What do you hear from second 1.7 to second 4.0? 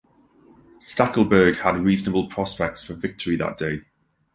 reasonable prospects for victory that day.